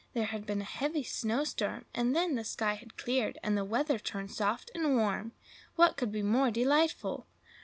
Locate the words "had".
0.25-0.47, 2.73-2.97